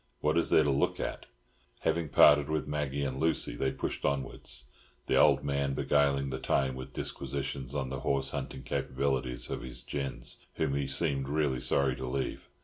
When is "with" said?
2.49-2.67, 6.73-6.91